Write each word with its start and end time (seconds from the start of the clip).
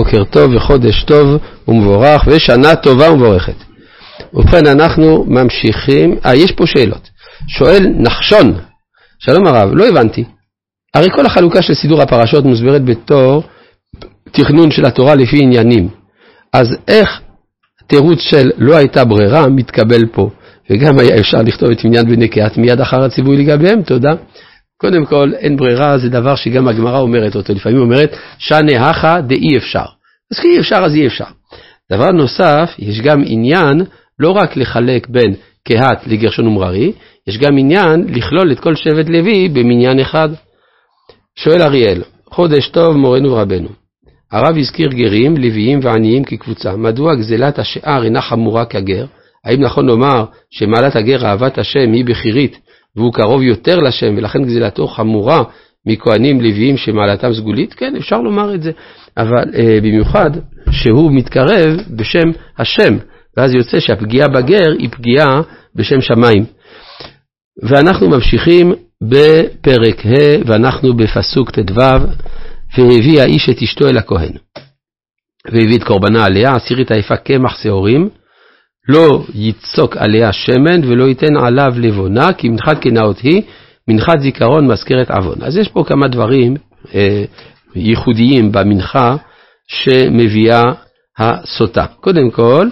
בוקר 0.00 0.24
טוב 0.24 0.54
וחודש 0.54 1.04
טוב 1.04 1.38
ומבורך 1.68 2.22
ושנה 2.26 2.76
טובה 2.76 3.12
ומבורכת. 3.12 3.54
ובכן 4.34 4.66
אנחנו 4.66 5.24
ממשיכים, 5.28 6.16
אה 6.26 6.34
יש 6.34 6.52
פה 6.52 6.66
שאלות. 6.66 7.08
שואל 7.48 7.86
נחשון, 7.98 8.54
שלום 9.18 9.46
הרב, 9.46 9.70
לא 9.72 9.88
הבנתי. 9.88 10.24
הרי 10.94 11.08
כל 11.14 11.26
החלוקה 11.26 11.62
של 11.62 11.74
סידור 11.74 12.02
הפרשות 12.02 12.44
מוסברת 12.44 12.84
בתור 12.84 13.42
תכנון 14.32 14.70
של 14.70 14.84
התורה 14.84 15.14
לפי 15.14 15.42
עניינים. 15.42 15.88
אז 16.52 16.76
איך 16.88 17.20
תירוץ 17.86 18.20
של 18.20 18.50
לא 18.58 18.76
הייתה 18.76 19.04
ברירה 19.04 19.48
מתקבל 19.48 20.06
פה? 20.12 20.30
וגם 20.70 20.98
היה 20.98 21.18
אפשר 21.20 21.38
לכתוב 21.42 21.70
את 21.70 21.84
עניין 21.84 22.06
בני 22.06 22.28
קהת 22.28 22.56
מיד 22.56 22.80
אחר 22.80 23.04
הציווי 23.04 23.36
לגביהם, 23.36 23.82
תודה. 23.82 24.14
קודם 24.80 25.06
כל, 25.06 25.32
אין 25.34 25.56
ברירה, 25.56 25.98
זה 25.98 26.08
דבר 26.08 26.34
שגם 26.36 26.68
הגמרא 26.68 26.98
אומרת 26.98 27.36
אותו, 27.36 27.52
לפעמים 27.52 27.78
אומרת, 27.78 28.16
שנה 28.38 28.90
הכא 28.90 29.20
דאי 29.20 29.56
אפשר. 29.56 29.84
אז 30.32 30.40
כי 30.40 30.48
אי 30.48 30.60
אפשר, 30.60 30.76
אז 30.76 30.94
אי 30.94 31.06
אפשר. 31.06 31.24
דבר 31.92 32.10
נוסף, 32.10 32.70
יש 32.78 33.00
גם 33.00 33.22
עניין 33.26 33.84
לא 34.18 34.30
רק 34.30 34.56
לחלק 34.56 35.08
בין 35.08 35.34
קהת 35.68 36.06
לגרשון 36.06 36.46
ומררי, 36.46 36.92
יש 37.26 37.38
גם 37.38 37.58
עניין 37.58 38.06
לכלול 38.08 38.52
את 38.52 38.60
כל 38.60 38.74
שבט 38.74 39.08
לוי 39.08 39.48
במניין 39.48 40.00
אחד. 40.00 40.28
שואל 41.36 41.62
אריאל, 41.62 42.02
חודש 42.30 42.68
טוב 42.68 42.96
מורנו 42.96 43.30
ורבנו. 43.30 43.68
הרב 44.32 44.58
הזכיר 44.58 44.88
גרים, 44.88 45.36
לוויים 45.36 45.80
ועניים 45.82 46.24
כקבוצה. 46.24 46.76
מדוע 46.76 47.14
גזלת 47.14 47.58
השאר 47.58 48.04
אינה 48.04 48.20
חמורה 48.20 48.64
כגר? 48.64 49.06
האם 49.44 49.62
נכון 49.62 49.86
לומר 49.86 50.24
שמעלת 50.50 50.96
הגר 50.96 51.26
אהבת 51.26 51.58
השם 51.58 51.92
היא 51.92 52.04
בחירית 52.04 52.58
והוא 52.96 53.12
קרוב 53.12 53.42
יותר 53.42 53.76
לשם 53.80 54.14
ולכן 54.16 54.44
גזלתו 54.44 54.86
חמורה 54.86 55.42
מכהנים 55.86 56.40
לוויים 56.40 56.76
שמעלתם 56.76 57.34
סגולית? 57.34 57.74
כן, 57.74 57.96
אפשר 57.96 58.20
לומר 58.20 58.54
את 58.54 58.62
זה, 58.62 58.70
אבל 59.16 59.44
אה, 59.54 59.78
במיוחד 59.82 60.30
שהוא 60.70 61.12
מתקרב 61.12 61.80
בשם 61.90 62.30
השם, 62.58 62.96
ואז 63.36 63.54
יוצא 63.54 63.80
שהפגיעה 63.80 64.28
בגר 64.28 64.72
היא 64.78 64.88
פגיעה 64.90 65.40
בשם 65.74 66.00
שמיים. 66.00 66.44
ואנחנו 67.62 68.08
ממשיכים 68.08 68.72
בפרק 69.02 70.06
ה' 70.06 70.46
ואנחנו 70.46 70.96
בפסוק 70.96 71.50
ט"ו, 71.50 71.80
והביא 72.78 73.20
האיש 73.20 73.48
את 73.50 73.62
אשתו 73.62 73.88
אל 73.88 73.98
הכהן. 73.98 74.32
והביא 75.52 75.78
את 75.78 75.84
קורבנה 75.84 76.24
עליה, 76.24 76.52
עשירית 76.52 76.90
היפה 76.90 77.16
קמח 77.16 77.62
שעורים, 77.62 78.08
לא 78.88 79.24
יצוק 79.34 79.96
עליה 79.96 80.32
שמן 80.32 80.84
ולא 80.84 81.04
ייתן 81.04 81.36
עליו 81.36 81.72
לבונה, 81.76 82.32
כי 82.32 82.48
מנחת 82.48 82.78
קנאות 82.78 83.18
היא, 83.18 83.42
מנחת 83.88 84.20
זיכרון 84.20 84.66
מזכרת 84.66 85.10
עוון. 85.10 85.42
אז 85.42 85.56
יש 85.56 85.68
פה 85.68 85.84
כמה 85.86 86.08
דברים 86.08 86.56
אה, 86.94 87.24
ייחודיים 87.74 88.52
במנחה 88.52 89.16
שמביאה 89.68 90.62
הסוטה. 91.18 91.86
קודם 92.00 92.30
כל, 92.30 92.68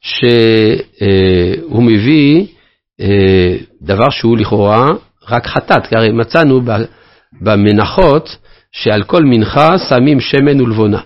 שהוא 0.00 1.82
מביא 1.82 2.46
אה, 3.00 3.56
דבר 3.82 4.10
שהוא 4.10 4.38
לכאורה 4.38 4.88
רק 5.28 5.46
חטאת, 5.46 5.86
כי 5.86 5.96
הרי 5.96 6.12
מצאנו 6.12 6.60
במנחות 7.42 8.36
שעל 8.72 9.02
כל 9.02 9.22
מנחה 9.22 9.78
שמים 9.78 10.20
שמן 10.20 10.60
ולבונה. 10.60 11.00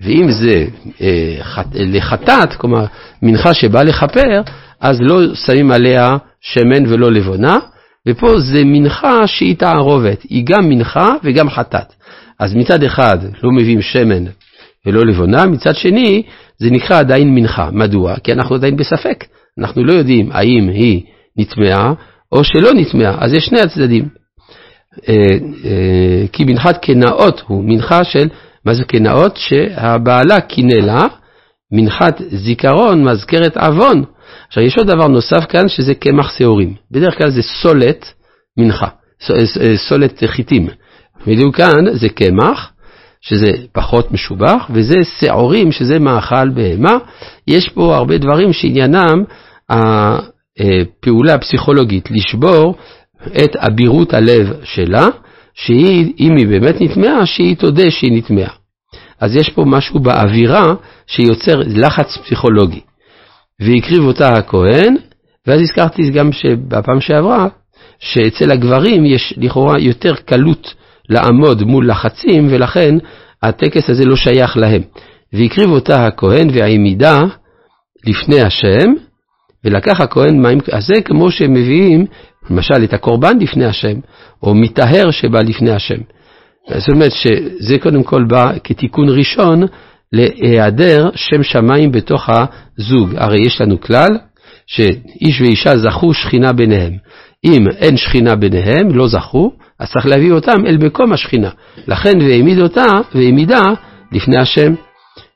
ואם 0.00 0.30
זה 0.32 0.66
אה, 1.00 1.36
חט, 1.42 1.66
לחטאת, 1.74 2.52
כלומר 2.56 2.84
מנחה 3.22 3.54
שבאה 3.54 3.84
לכפר, 3.84 4.42
אז 4.80 5.00
לא 5.00 5.34
שמים 5.34 5.70
עליה 5.70 6.10
שמן 6.40 6.86
ולא 6.86 7.12
לבונה, 7.12 7.58
ופה 8.08 8.40
זה 8.40 8.64
מנחה 8.64 9.26
שהיא 9.26 9.56
תערובת, 9.56 10.22
היא 10.22 10.44
גם 10.46 10.68
מנחה 10.68 11.14
וגם 11.24 11.50
חטאת. 11.50 11.92
אז 12.40 12.54
מצד 12.54 12.82
אחד 12.82 13.18
לא 13.42 13.50
מביאים 13.52 13.82
שמן 13.82 14.24
ולא 14.86 15.06
לבונה, 15.06 15.46
מצד 15.46 15.74
שני 15.74 16.22
זה 16.58 16.70
נקרא 16.70 16.98
עדיין 16.98 17.34
מנחה. 17.34 17.70
מדוע? 17.72 18.16
כי 18.16 18.32
אנחנו 18.32 18.54
עדיין 18.54 18.76
בספק. 18.76 19.24
אנחנו 19.58 19.84
לא 19.84 19.92
יודעים 19.92 20.32
האם 20.32 20.68
היא 20.68 21.02
נטמעה 21.36 21.92
או 22.32 22.44
שלא 22.44 22.70
נטמעה, 22.74 23.16
אז 23.20 23.34
יש 23.34 23.44
שני 23.44 23.60
הצדדים. 23.60 24.08
אה, 25.08 25.14
אה, 25.64 26.26
כי 26.32 26.44
מנחת 26.44 26.84
קנאות 26.84 27.42
הוא 27.46 27.64
מנחה 27.64 28.04
של, 28.04 28.28
מה 28.64 28.74
זה 28.74 28.84
קנאות? 28.84 29.36
שהבעלה 29.36 30.40
קינא 30.40 30.74
לה, 30.74 31.06
מנחת 31.72 32.20
זיכרון 32.28 33.04
מזכרת 33.04 33.56
עוון. 33.56 34.04
עכשיו 34.48 34.62
יש 34.62 34.78
עוד 34.78 34.86
דבר 34.86 35.08
נוסף 35.08 35.44
כאן 35.48 35.68
שזה 35.68 35.94
קמח 35.94 36.38
שעורים. 36.38 36.74
בדרך 36.90 37.18
כלל 37.18 37.30
זה 37.30 37.42
סולת 37.42 38.12
מנחה, 38.56 38.88
אה, 39.30 39.76
סולת 39.76 40.22
חיטים. 40.26 40.68
בדיוק 41.26 41.56
כאן 41.56 41.84
זה 41.92 42.08
קמח, 42.08 42.70
שזה 43.20 43.52
פחות 43.72 44.12
משובח, 44.12 44.70
וזה 44.70 44.98
שעורים, 45.18 45.72
שזה 45.72 45.98
מאכל 45.98 46.48
בהמה. 46.48 46.96
יש 47.48 47.68
פה 47.68 47.96
הרבה 47.96 48.18
דברים 48.18 48.52
שעניינם 48.52 49.24
הפעולה 49.70 51.34
הפסיכולוגית, 51.34 52.10
לשבור 52.10 52.74
את 53.44 53.56
אבירות 53.56 54.14
הלב 54.14 54.52
שלה, 54.64 55.08
שהיא, 55.54 56.12
אם 56.20 56.36
היא 56.36 56.46
באמת 56.46 56.80
נטמעה, 56.80 57.26
שהיא 57.26 57.56
תודה 57.56 57.90
שהיא 57.90 58.12
נטמעה. 58.12 58.50
אז 59.20 59.36
יש 59.36 59.50
פה 59.50 59.64
משהו 59.66 60.00
באווירה 60.00 60.74
שיוצר 61.06 61.60
לחץ 61.66 62.16
פסיכולוגי. 62.16 62.80
והקריב 63.60 64.02
אותה 64.04 64.32
הכהן, 64.32 64.96
ואז 65.46 65.60
הזכרתי 65.60 66.10
גם 66.10 66.30
בפעם 66.68 67.00
שעברה, 67.00 67.46
שאצל 67.98 68.50
הגברים 68.50 69.06
יש 69.06 69.34
לכאורה 69.36 69.78
יותר 69.78 70.14
קלות 70.14 70.74
לעמוד 71.08 71.62
מול 71.62 71.90
לחצים, 71.90 72.48
ולכן 72.50 72.94
הטקס 73.42 73.90
הזה 73.90 74.04
לא 74.04 74.16
שייך 74.16 74.56
להם. 74.56 74.82
והקריב 75.32 75.70
אותה 75.70 76.06
הכהן 76.06 76.48
והעמידה 76.52 77.20
לפני 78.06 78.40
השם, 78.40 78.92
ולקח 79.64 80.00
הכהן 80.00 80.42
מים, 80.42 80.58
אז 80.72 80.86
זה 80.86 81.02
כמו 81.02 81.30
שמביאים, 81.30 82.06
למשל, 82.50 82.84
את 82.84 82.92
הקורבן 82.92 83.38
לפני 83.38 83.64
השם, 83.64 83.94
או 84.42 84.54
מטהר 84.54 85.10
שבא 85.10 85.40
לפני 85.40 85.70
השם. 85.70 86.00
זאת 86.68 86.88
אומרת 86.88 87.12
שזה 87.12 87.78
קודם 87.78 88.02
כל 88.02 88.24
בא 88.24 88.52
כתיקון 88.64 89.08
ראשון 89.08 89.62
להיעדר 90.12 91.10
שם 91.14 91.42
שמיים 91.42 91.92
בתוך 91.92 92.28
הזוג. 92.28 93.14
הרי 93.16 93.46
יש 93.46 93.60
לנו 93.60 93.80
כלל 93.80 94.08
שאיש 94.66 95.40
ואישה 95.40 95.76
זכו 95.76 96.14
שכינה 96.14 96.52
ביניהם. 96.52 96.92
אם 97.44 97.68
אין 97.78 97.96
שכינה 97.96 98.36
ביניהם, 98.36 98.88
לא 98.94 99.08
זכו, 99.08 99.52
אז 99.80 99.90
צריך 99.92 100.06
להביא 100.06 100.32
אותם 100.32 100.66
אל 100.66 100.76
מקום 100.76 101.12
השכינה. 101.12 101.50
לכן 101.88 102.12
והעמיד 102.20 102.58
אותה, 102.58 102.86
והעמידה 103.14 103.62
לפני 104.12 104.36
השם. 104.40 104.74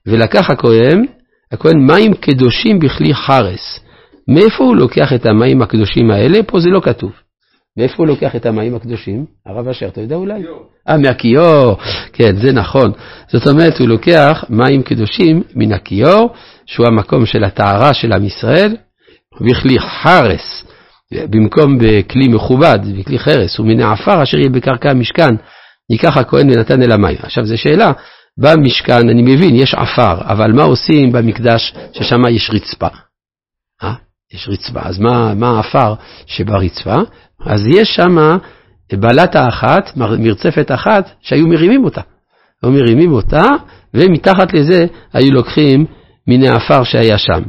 ולקח 0.07 0.51
הכהן, 0.51 1.05
הכהן 1.53 1.79
מים 1.87 2.15
קדושים 2.15 2.79
בכלי 2.79 3.15
חרס. 3.15 3.81
מאיפה 4.29 4.65
הוא 4.65 4.77
לוקח 4.77 5.13
את 5.13 5.27
המים 5.27 5.63
הקדושים 5.63 6.11
האלה? 6.11 6.43
פה 6.43 6.61
זה 6.61 6.71
לא 6.71 6.81
כתוב. 6.81 7.13
מאיפה 7.77 7.95
הוא 7.99 8.07
לוקח 8.07 8.37
את 8.37 8.47
המים 8.47 8.75
הקדושים? 8.75 9.25
הרב 9.47 9.69
אשר, 9.69 9.87
אתה 9.87 10.01
יודע 10.01 10.17
אולי? 10.17 10.43
אה, 10.89 10.99
מהכיור. 10.99 11.77
כן, 12.13 12.37
זה 12.37 12.53
נכון. 12.53 12.93
זאת 13.29 13.47
אומרת, 13.49 13.79
הוא 13.79 13.89
לוקח 13.89 14.45
מים 14.51 14.83
קדושים 14.83 15.43
מן 15.55 15.73
הכיור, 15.73 16.35
שהוא 16.67 16.87
המקום 16.87 17.27
של 17.27 17.45
הטהרה 17.45 17.95
של 17.95 18.13
עם 18.13 18.25
ישראל, 18.25 18.77
בכלי 19.41 19.79
חרס. 19.79 20.65
במקום 21.13 21.79
בכלי 21.79 22.29
מכובד, 22.29 22.79
בכלי 22.99 23.19
חרס, 23.19 23.61
ומן 23.61 23.81
העפר 23.81 24.23
אשר 24.23 24.39
יהיה 24.39 24.51
בקרקע 24.51 24.91
המשכן, 24.91 25.35
ייקח 25.91 26.17
הכהן 26.17 26.51
ונתן 26.51 26.83
אל 26.83 26.93
המים. 26.93 27.17
עכשיו 27.23 27.47
זו 27.47 27.59
שאלה, 27.59 27.93
במשכן, 28.39 29.09
אני 29.09 29.23
מבין, 29.23 29.57
יש 29.57 29.75
עפר, 29.75 30.21
אבל 30.21 30.53
מה 30.53 30.63
עושים 30.63 31.13
במקדש 31.13 31.75
ששם 31.93 32.29
יש 32.31 32.51
רצפה? 32.51 32.89
אה? 33.83 34.08
יש 34.33 34.49
רצפה, 34.49 34.81
אז 34.83 34.99
מה, 34.99 35.51
העפר 35.57 35.95
שברצפה? 36.27 36.97
אז 37.47 37.67
יש 37.67 37.89
שם 37.89 38.39
בלטה 38.93 39.49
אחת, 39.49 39.97
מרצפת 39.97 40.71
אחת, 40.75 41.11
שהיו 41.21 41.47
מרימים 41.47 41.85
אותה. 41.85 42.01
היו 42.63 42.73
מרימים 42.73 43.13
אותה, 43.13 43.47
ומתחת 43.95 44.53
לזה 44.53 44.87
היו 45.13 45.33
לוקחים 45.33 45.87
מן 46.27 46.43
העפר 46.43 46.85
שהיה 46.85 47.19
שם. 47.19 47.43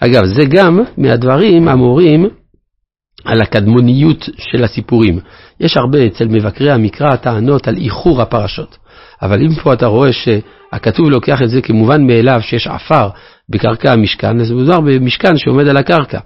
אגב, 0.00 0.24
זה 0.24 0.44
גם 0.44 0.80
מהדברים 0.96 1.68
המורים 1.68 2.28
על 3.26 3.42
הקדמוניות 3.42 4.28
של 4.38 4.64
הסיפורים. 4.64 5.18
יש 5.60 5.76
הרבה 5.76 6.06
אצל 6.06 6.24
מבקרי 6.28 6.70
המקרא 6.70 7.16
טענות 7.16 7.68
על 7.68 7.76
איחור 7.76 8.22
הפרשות. 8.22 8.76
אבל 9.22 9.42
אם 9.42 9.54
פה 9.62 9.72
אתה 9.72 9.86
רואה 9.86 10.10
שהכתוב 10.12 11.10
לוקח 11.10 11.42
את 11.42 11.50
זה 11.50 11.62
כמובן 11.62 12.06
מאליו 12.06 12.40
שיש 12.42 12.66
עפר 12.66 13.08
בקרקע 13.48 13.92
המשכן, 13.92 14.40
אז 14.40 14.52
מדובר 14.52 14.80
במשכן 14.80 15.36
שעומד 15.36 15.68
על 15.68 15.76
הקרקע, 15.76 16.18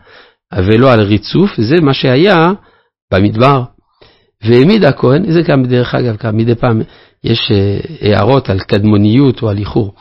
ולא 0.55 0.93
על 0.93 1.01
ריצוף, 1.01 1.51
זה 1.57 1.77
מה 1.83 1.95
שהיה 1.95 2.53
במדבר. 3.13 3.63
והעמיד 4.45 4.85
הכהן, 4.85 5.33
זה 5.33 5.43
גם 5.43 5.65
דרך 5.65 5.95
אגב, 5.95 6.17
גם 6.25 6.37
מדי 6.37 6.55
פעם 6.55 6.81
יש 7.25 7.53
אה, 7.53 7.79
הערות 8.01 8.51
על 8.51 8.61
קדמוניות 8.61 9.43
או 9.43 9.51
על 9.51 9.59
איחור. 9.59 9.95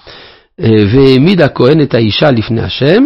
אה, 0.62 0.70
והעמיד 0.94 1.42
הכהן 1.42 1.82
את 1.82 1.94
האישה 1.94 2.32
לפני 2.32 2.62
השם, 2.62 3.04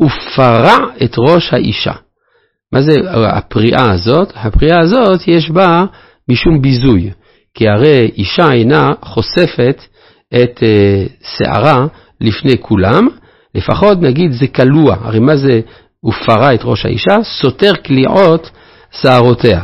ופרע 0.00 0.76
את 1.04 1.14
ראש 1.18 1.52
האישה. 1.52 1.92
מה 2.72 2.82
זה 2.82 2.92
הפריאה 3.12 3.92
הזאת? 3.92 4.32
הפריאה 4.34 4.80
הזאת 4.80 5.28
יש 5.28 5.50
בה 5.50 5.84
משום 6.28 6.62
ביזוי, 6.62 7.10
כי 7.54 7.68
הרי 7.68 8.10
אישה 8.16 8.52
אינה 8.52 8.92
חושפת 9.02 9.82
את 10.34 10.62
שערה 11.36 11.86
לפני 12.20 12.58
כולם, 12.60 13.08
לפחות 13.54 13.98
נגיד 14.00 14.32
זה 14.32 14.46
כלוע, 14.46 14.96
הרי 15.00 15.18
מה 15.18 15.36
זה 15.36 15.60
ופרה 16.04 16.54
את 16.54 16.60
ראש 16.64 16.86
האישה? 16.86 17.16
סותר 17.22 17.72
קליעות 17.74 18.50
שערותיה. 18.90 19.60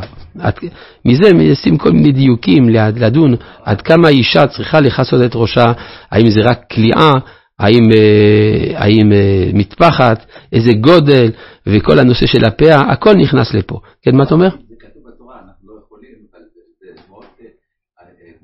מזה 1.04 1.34
מנסים 1.34 1.78
כל 1.78 1.90
מיני 1.90 2.12
דיוקים 2.12 2.68
לדון 2.96 3.34
עד 3.64 3.80
כמה 3.80 4.08
האישה 4.08 4.46
צריכה 4.46 4.80
לכסות 4.80 5.22
את 5.24 5.30
ראשה, 5.34 5.72
האם 6.10 6.30
זה 6.30 6.40
רק 6.40 6.60
כליאה, 6.72 7.12
האם, 7.58 7.82
אה, 7.92 8.82
האם 8.82 9.12
אה, 9.12 9.50
מטפחת, 9.54 10.26
איזה 10.52 10.72
גודל, 10.80 11.30
וכל 11.66 11.98
הנושא 11.98 12.26
של 12.26 12.44
הפאה, 12.44 12.80
הכל 12.80 13.14
נכנס 13.14 13.54
לפה. 13.54 13.80
כן, 14.02 14.16
מה 14.16 14.24
אתה 14.24 14.34
אומר? 14.34 14.48
זה 14.48 14.74
כתוב 14.78 15.02
בתורה, 15.06 15.34
אנחנו 15.34 15.68
לא 15.68 15.74
יכולים, 15.86 16.14
אבל 16.32 16.40
זה 16.80 17.02
מאוד, 17.10 17.24
אה, 17.40 17.46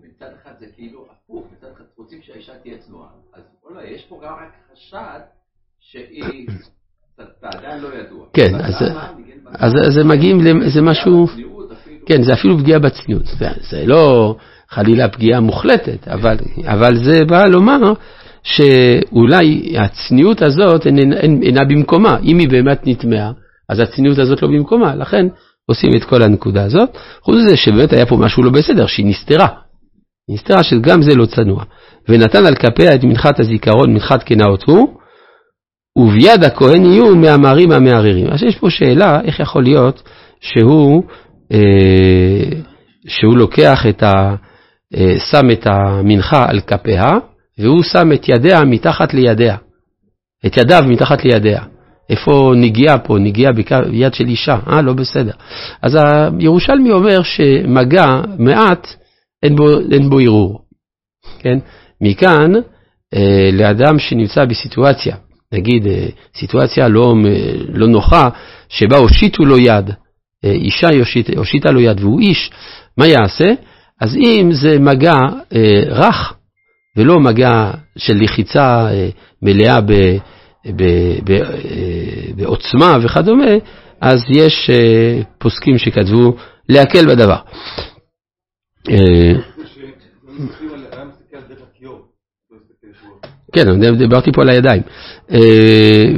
מצד 0.05 0.33
אחד 0.43 0.53
זה 0.61 0.67
כאילו 0.77 1.07
הפוך, 1.13 1.45
מצד 1.53 1.69
אחד 1.77 1.85
רוצים 1.97 2.19
שהאישה 2.23 2.53
תהיה 2.63 2.77
צנועה. 2.79 3.09
אז 3.35 3.43
אולי 3.65 3.87
יש 3.95 4.05
פה 4.09 4.21
גם 4.25 4.33
רק 4.33 4.53
חשד 4.73 5.21
שהיא, 5.81 6.47
זה 7.17 7.25
עדיין 7.43 7.81
לא 7.83 7.89
ידוע. 7.89 8.27
כן, 8.33 8.55
אז 9.59 9.73
זה 9.95 10.05
מגיעים, 10.05 10.39
זה 10.75 10.83
משהו... 10.83 11.27
כן, 12.09 12.23
זה 12.23 12.33
אפילו 12.35 12.59
פגיעה 12.59 12.79
בצניעות. 12.79 13.27
זה, 13.27 13.49
זה 13.71 13.87
לא 13.87 14.37
חלילה 14.69 15.09
פגיעה 15.09 15.41
מוחלטת, 15.41 16.09
אבל, 16.09 16.37
אבל 16.65 16.97
זה 17.05 17.25
בא 17.25 17.45
לומר 17.45 17.93
שאולי 18.49 19.75
הצניעות 19.79 20.43
הזאת 20.43 20.87
אינה, 20.87 21.17
אינה 21.43 21.65
במקומה. 21.65 22.17
אם 22.23 22.39
היא 22.39 22.49
באמת 22.49 22.81
נטמעה, 22.87 23.33
אז 23.69 23.81
הצניעות 23.81 24.19
הזאת 24.19 24.43
לא 24.43 24.49
במקומה. 24.49 24.95
לכן 24.95 25.27
עושים 25.67 25.91
את 25.97 26.05
כל 26.05 26.23
הנקודה 26.23 26.65
הזאת. 26.65 26.89
חוץ 27.23 27.35
מזה 27.37 27.57
שבאמת 27.57 27.93
היה 27.93 28.07
פה 28.07 28.17
משהו 28.17 28.43
לא 28.43 28.51
בסדר, 28.51 28.87
שהיא 28.87 29.07
נסתרה. 29.07 29.49
נסתרה 30.31 30.63
שגם 30.63 31.03
זה 31.03 31.15
לא 31.15 31.27
צנוע. 31.27 31.65
ונתן 32.09 32.47
על 32.47 32.55
כפיה 32.55 32.95
את 32.95 33.05
מנחת 33.05 33.41
הזיכרון, 33.41 33.93
מנחת 33.93 34.23
כנאות 34.23 34.63
הוא, 34.63 34.89
וביד 35.99 36.45
הכהן 36.45 36.85
יהיו 36.85 37.17
מהמרים 37.17 37.73
המערערים. 37.73 38.27
אז 38.31 38.43
יש 38.43 38.57
פה 38.59 38.71
שאלה, 38.71 39.21
איך 39.25 39.41
יכול 39.41 39.63
להיות 39.63 40.03
שהוא 40.41 41.03
אה, 41.53 42.59
שהוא 43.09 43.37
לוקח 43.37 43.87
את 43.89 44.03
ה... 44.03 44.35
אה, 44.97 45.19
שם 45.19 45.51
את 45.51 45.67
המנחה 45.67 46.47
על 46.49 46.61
כפיה, 46.61 47.11
והוא 47.59 47.83
שם 47.83 48.13
את 48.13 48.29
ידיה 48.29 48.65
מתחת 48.65 49.15
לידיה. 49.15 49.57
את 50.47 50.57
ידיו 50.57 50.83
מתחת 50.87 51.25
לידיה. 51.25 51.63
איפה 52.11 52.53
נגיעה 52.57 52.99
פה? 52.99 53.19
נגיעה 53.19 53.53
ביד 53.53 54.15
של 54.15 54.25
אישה. 54.25 54.59
אה, 54.71 54.83
לא 54.83 54.93
בסדר. 54.93 55.33
אז 55.83 55.99
הירושלמי 56.41 56.91
אומר 56.91 57.23
שמגע 57.23 58.21
מעט, 58.39 58.87
אין 59.43 59.57
בו, 59.57 59.69
אין 59.93 60.11
בו 60.11 60.19
ערעור. 60.19 60.61
כן? 61.39 61.59
מכאן, 62.01 62.53
אה, 63.15 63.51
לאדם 63.53 63.99
שנמצא 63.99 64.45
בסיטואציה, 64.45 65.17
נגיד 65.53 65.87
אה, 65.87 66.07
סיטואציה 66.37 66.89
לא, 66.89 67.15
לא 67.75 67.87
נוחה, 67.87 68.29
שבה 68.69 68.97
הושיטו 68.97 69.45
לו 69.45 69.59
יד, 69.59 69.91
אה, 70.45 70.51
אישה 70.51 70.89
הושיטה 71.37 71.71
לו 71.71 71.81
יד 71.81 72.01
והוא 72.01 72.21
איש, 72.21 72.51
מה 72.99 73.07
יעשה? 73.07 73.53
אז 74.01 74.17
אם 74.17 74.51
זה 74.53 74.79
מגע 74.79 75.17
אה, 75.55 75.83
רך 75.87 76.35
ולא 76.99 77.21
מגע 77.21 77.71
של 77.99 78.15
לחיצה 78.23 78.91
אה, 78.91 79.09
מלאה 79.43 79.81
ב, 79.81 79.93
ב, 80.67 80.83
ב, 81.25 81.31
אה, 81.31 82.33
בעוצמה 82.37 82.99
וכדומה, 83.03 83.51
אז 84.01 84.21
יש 84.31 84.71
אה, 84.71 85.21
פוסקים 85.39 85.79
שכתבו 85.79 86.37
להקל 86.69 87.07
בדבר. 87.07 87.37
כן, 93.53 93.97
דיברתי 93.99 94.33
פה 94.33 94.43
על 94.43 94.49
הידיים. 94.49 94.83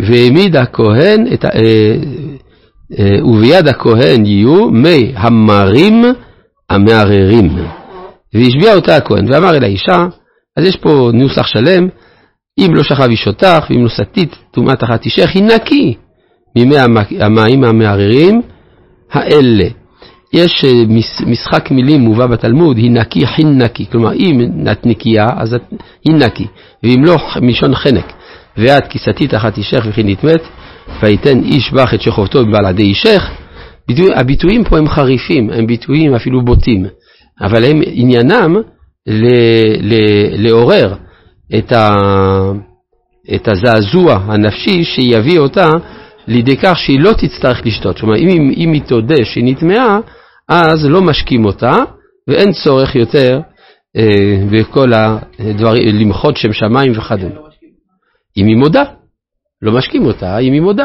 והעמיד 0.03 0.57
הכהן 0.57 1.27
וביד 3.25 3.69
הכהן 3.69 4.27
יהיו 4.27 4.71
מי 4.71 5.13
המרים 5.17 6.05
המערערים. 6.71 7.57
והשביע 8.35 8.75
אותה 8.75 8.97
הכהן, 8.97 9.33
ואמר 9.33 9.57
אל 9.57 9.65
האישה, 9.65 10.07
אז 10.57 10.65
יש 10.65 10.77
פה 10.77 11.11
נוסח 11.15 11.47
שלם, 11.47 11.89
אם 12.59 12.75
לא 12.75 12.83
שכב 12.83 13.09
איש 13.11 13.27
אותך, 13.27 13.67
ואם 13.71 13.85
לא 13.85 13.89
סטית 13.89 14.37
טומאת 14.51 14.85
אחת 14.85 15.05
אישך, 15.05 15.31
היא 15.35 15.43
נקי 15.43 15.95
מימי 16.57 16.77
המים 17.21 17.65
המערערים 17.65 18.43
האלה. 19.13 19.69
יש 20.33 20.65
אה, 20.65 20.71
משחק 21.27 21.71
מילים 21.71 22.01
מובא 22.01 22.27
בתלמוד, 22.27 22.77
היא 22.77 22.91
נקי 22.91 23.27
חין 23.27 23.63
נקי, 23.63 23.87
כלומר 23.87 24.13
אם 24.13 24.41
את 24.73 24.87
נקייה, 24.87 25.27
אז 25.37 25.55
את, 25.55 25.63
היא 26.05 26.15
נקי, 26.15 26.47
ואם 26.83 27.05
לא, 27.05 27.17
מלשון 27.43 27.75
חנק. 27.75 28.13
ואת 28.57 28.87
כי 28.87 28.99
סטית 28.99 29.35
אחת 29.35 29.59
אישך 29.59 29.87
וכי 29.89 30.03
נטמאת, 30.03 30.43
ויתן 31.03 31.43
איש 31.45 31.73
בך 31.73 31.95
את 31.95 32.01
שכבתו 32.01 32.47
בבלעדי 32.47 32.83
אישך, 32.83 33.31
ביטוי, 33.89 34.09
הביטויים 34.15 34.65
פה 34.65 34.79
הם 34.79 34.89
חריפים, 34.89 35.51
הם 35.51 35.67
ביטויים 35.67 36.15
אפילו 36.15 36.45
בוטים, 36.45 36.87
אבל 37.41 37.65
הם 37.65 37.81
עניינם 37.85 38.57
ל, 39.11 39.27
ל, 39.81 39.95
לעורר 40.47 40.95
את, 41.59 41.73
ה, 41.73 41.91
את 43.35 43.49
הזעזוע 43.49 44.15
הנפשי 44.15 44.85
שיביא 44.85 45.39
אותה 45.39 45.71
לידי 46.27 46.57
כך 46.57 46.79
שהיא 46.79 47.01
לא 47.01 47.13
תצטרך 47.13 47.67
לשתות. 47.67 48.01
כלומר, 48.01 48.17
אם, 48.17 48.53
אם 48.57 48.73
היא 48.73 48.83
תודה 48.83 49.25
שהיא 49.25 49.45
נטמעה, 49.45 49.99
אז 50.49 50.85
לא 50.85 51.03
משקים 51.03 51.45
אותה, 51.45 51.75
ואין 52.29 52.53
צורך 52.65 52.97
יותר 52.97 53.41
אה, 53.97 54.45
בכל 54.51 54.93
הדברים, 54.95 55.97
למחות 55.97 56.37
שם 56.37 56.53
שמיים 56.53 56.93
וכדומה. 56.99 57.41
אם 58.37 58.47
היא 58.47 58.57
מודה. 58.57 58.85
לא 59.63 59.73
משקים 59.73 60.07
אותה 60.07 60.39
אם 60.39 60.53
היא 60.53 60.61
מודה. 60.61 60.85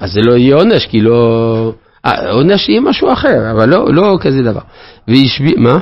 אז 0.00 0.12
זה 0.12 0.20
לא 0.20 0.36
יהיה 0.36 0.56
עונש, 0.56 0.86
כי 0.86 1.00
לא... 1.00 1.72
אה, 2.06 2.30
עונש 2.32 2.68
יהיה 2.68 2.80
משהו 2.80 3.12
אחר, 3.12 3.50
אבל 3.52 3.68
לא, 3.68 3.94
לא 3.94 4.18
כזה 4.20 4.42
דבר. 4.42 4.60
והשביע... 5.08 5.54
מה? 5.56 5.78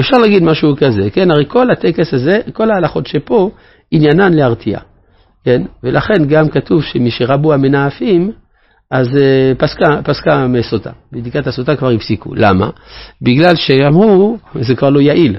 אפשר 0.00 0.16
להגיד 0.16 0.42
משהו 0.42 0.76
כזה, 0.76 1.10
כן? 1.10 1.30
הרי 1.30 1.44
כל 1.48 1.70
הטקס 1.70 2.14
הזה, 2.14 2.40
כל 2.52 2.70
ההלכות 2.70 3.06
שפה, 3.06 3.50
עניינן 3.90 4.32
להרתיע, 4.32 4.78
כן? 5.44 5.62
ולכן 5.82 6.24
גם 6.28 6.48
כתוב 6.48 6.82
שמשרבו 6.82 7.52
המנאפים, 7.52 8.32
אז 8.90 9.16
אה, 9.16 9.52
פסקה, 9.58 10.02
פסקה 10.04 10.46
מסוטה, 10.46 10.90
בדיקת 11.12 11.46
הסוטה 11.46 11.76
כבר 11.76 11.90
הפסיקו. 11.90 12.34
למה? 12.34 12.70
בגלל 13.22 13.56
שאמרו, 13.56 14.38
זה 14.60 14.74
כבר 14.74 14.90
לא 14.90 15.00
יעיל, 15.00 15.36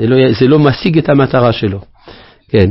זה 0.00 0.06
לא, 0.06 0.16
זה 0.40 0.46
לא 0.46 0.58
משיג 0.58 0.98
את 0.98 1.08
המטרה 1.08 1.52
שלו. 1.52 1.80
כן. 2.48 2.70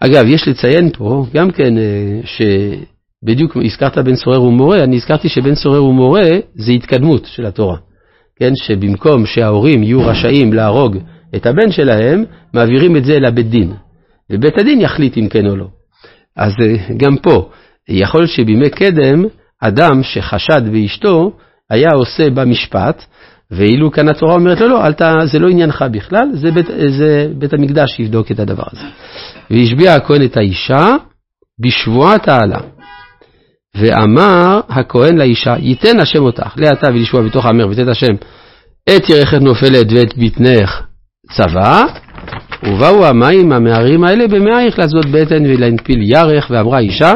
אגב, 0.00 0.26
יש 0.26 0.48
לציין 0.48 0.90
פה 0.90 1.26
גם 1.34 1.50
כן 1.50 1.78
אה, 1.78 2.20
שבדיוק 2.24 3.56
הזכרת 3.64 3.98
בן 3.98 4.16
סורר 4.16 4.42
ומורה, 4.42 4.84
אני 4.84 4.96
הזכרתי 4.96 5.28
שבן 5.28 5.54
סורר 5.54 5.84
ומורה 5.84 6.28
זה 6.54 6.72
התקדמות 6.72 7.26
של 7.26 7.46
התורה. 7.46 7.76
כן, 8.38 8.52
שבמקום 8.56 9.26
שההורים 9.26 9.82
יהיו 9.82 10.06
רשאים 10.06 10.52
להרוג 10.52 10.96
את 11.36 11.46
הבן 11.46 11.70
שלהם, 11.70 12.24
מעבירים 12.54 12.96
את 12.96 13.04
זה 13.04 13.18
לבית 13.18 13.50
דין. 13.50 13.72
ובית 14.32 14.58
הדין 14.58 14.80
יחליט 14.80 15.16
אם 15.18 15.28
כן 15.28 15.46
או 15.46 15.56
לא. 15.56 15.66
אז 16.36 16.52
אה, 16.62 16.94
גם 16.96 17.16
פה, 17.16 17.48
יכול 17.88 18.26
שבימי 18.26 18.70
קדם, 18.70 19.24
אדם 19.60 20.02
שחשד 20.02 20.62
באשתו, 20.72 21.32
היה 21.70 21.88
עושה 21.94 22.30
במשפט, 22.30 23.04
ואילו 23.50 23.90
כאן 23.90 24.08
התורה 24.08 24.34
אומרת 24.34 24.60
לו, 24.60 24.68
לא, 24.68 24.82
לא, 25.00 25.26
זה 25.26 25.38
לא 25.38 25.48
עניינך 25.48 25.84
בכלל, 25.92 26.28
זה 26.34 26.50
בית, 26.50 26.66
זה 26.98 27.28
בית 27.38 27.52
המקדש 27.52 27.90
שיבדוק 27.96 28.30
את 28.30 28.38
הדבר 28.40 28.64
הזה. 28.72 28.82
והשביע 29.50 29.94
הכהן 29.94 30.24
את 30.24 30.36
האישה 30.36 30.94
בשבועת 31.60 32.28
העלה. 32.28 32.60
ואמר 33.78 34.60
הכהן 34.68 35.16
לאישה, 35.16 35.54
ייתן 35.58 36.00
השם 36.00 36.22
אותך, 36.22 36.52
לעתה 36.56 36.86
ולשבוע 36.86 37.22
בתוך 37.22 37.46
המר, 37.46 37.68
ותת 37.70 37.88
השם 37.88 38.14
את 38.96 39.08
ירכת 39.08 39.40
נופלת 39.40 39.86
ואת 39.92 40.18
בטנך 40.18 40.82
צבא, 41.32 41.84
ובאו 42.62 43.06
המים 43.06 43.52
המערים 43.52 44.04
האלה 44.04 44.28
במאייך 44.28 44.78
לעשות 44.78 45.06
בטן 45.06 45.46
ולהנפיל 45.46 46.02
ירך, 46.02 46.46
ואמרה 46.50 46.78
אישה, 46.78 47.12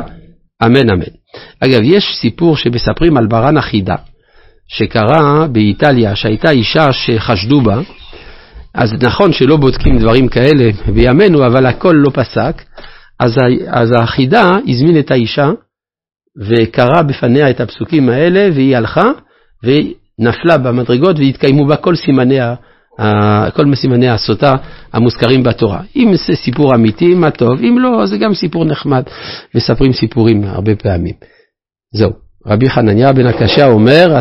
אמן 0.64 0.90
אמן. 0.90 1.12
אגב, 1.60 1.80
יש 1.82 2.04
סיפור 2.20 2.56
שמספרים 2.56 3.16
על 3.16 3.26
ברן 3.26 3.56
החידה, 3.56 3.96
שקרה 4.68 5.46
באיטליה, 5.52 6.16
שהייתה 6.16 6.50
אישה 6.50 6.92
שחשדו 6.92 7.60
בה, 7.60 7.80
אז 8.74 8.92
נכון 9.02 9.32
שלא 9.32 9.56
בודקים 9.56 9.98
דברים 9.98 10.28
כאלה 10.28 10.70
בימינו, 10.94 11.46
אבל 11.46 11.66
הכל 11.66 11.94
לא 11.96 12.10
פסק, 12.10 12.62
אז, 13.20 13.38
אז 13.68 13.92
החידה 13.98 14.50
הזמין 14.68 14.98
את 14.98 15.10
האישה 15.10 15.50
וקרא 16.38 17.02
בפניה 17.02 17.50
את 17.50 17.60
הפסוקים 17.60 18.08
האלה, 18.08 18.48
והיא 18.54 18.76
הלכה 18.76 19.10
ונפלה 19.64 20.58
במדרגות 20.58 21.18
והתקיימו 21.18 21.66
בה 21.66 21.76
כל 21.76 21.96
סימני 21.96 22.38
כל 23.54 23.66
מסימני 23.66 24.08
הסוטה 24.08 24.56
המוזכרים 24.92 25.42
בתורה. 25.42 25.80
אם 25.96 26.12
זה 26.14 26.36
סיפור 26.36 26.74
אמיתי, 26.74 27.14
מה 27.14 27.30
טוב, 27.30 27.60
אם 27.60 27.78
לא, 27.78 28.06
זה 28.06 28.18
גם 28.18 28.34
סיפור 28.34 28.64
נחמד, 28.64 29.02
מספרים 29.54 29.92
סיפורים 29.92 30.44
הרבה 30.44 30.76
פעמים. 30.76 31.14
זהו. 31.94 32.10
רבי 32.46 32.70
חנניה 32.70 33.12
בן 33.12 33.26
הקשה 33.26 33.66
אומר, 33.66 34.16